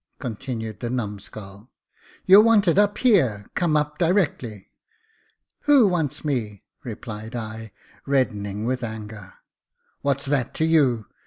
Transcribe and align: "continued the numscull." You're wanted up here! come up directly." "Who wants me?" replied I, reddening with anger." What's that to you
"continued 0.19 0.79
the 0.79 0.89
numscull." 0.89 1.69
You're 2.25 2.41
wanted 2.41 2.79
up 2.79 2.97
here! 2.97 3.45
come 3.53 3.77
up 3.77 3.99
directly." 3.99 4.71
"Who 5.65 5.87
wants 5.87 6.25
me?" 6.25 6.63
replied 6.83 7.35
I, 7.35 7.71
reddening 8.07 8.65
with 8.65 8.83
anger." 8.83 9.35
What's 10.01 10.25
that 10.25 10.55
to 10.55 10.65
you 10.65 11.05